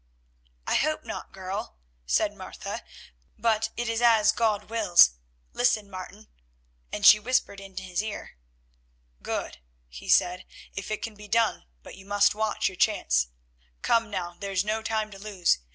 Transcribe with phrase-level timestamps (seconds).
[0.65, 2.83] "I hope not, girl," said Martha,
[3.37, 5.11] "but it is as God wills.
[5.53, 6.27] Listen, Martin,"
[6.91, 8.35] and she whispered in his ear.
[9.21, 9.59] "Good,"
[9.89, 13.27] he said, "if it can be done, but you must watch your chance.
[13.83, 15.59] Come, now, there is no time to lose.